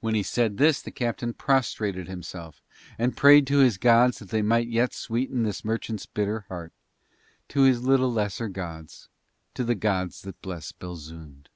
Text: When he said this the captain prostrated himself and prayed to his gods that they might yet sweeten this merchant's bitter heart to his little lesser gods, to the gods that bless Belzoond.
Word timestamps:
When 0.00 0.14
he 0.14 0.22
said 0.22 0.58
this 0.58 0.82
the 0.82 0.90
captain 0.90 1.32
prostrated 1.32 2.08
himself 2.08 2.60
and 2.98 3.16
prayed 3.16 3.46
to 3.46 3.60
his 3.60 3.78
gods 3.78 4.18
that 4.18 4.28
they 4.28 4.42
might 4.42 4.66
yet 4.68 4.92
sweeten 4.92 5.44
this 5.44 5.64
merchant's 5.64 6.04
bitter 6.04 6.40
heart 6.48 6.74
to 7.48 7.62
his 7.62 7.82
little 7.82 8.12
lesser 8.12 8.48
gods, 8.50 9.08
to 9.54 9.64
the 9.64 9.74
gods 9.74 10.20
that 10.20 10.42
bless 10.42 10.72
Belzoond. 10.72 11.48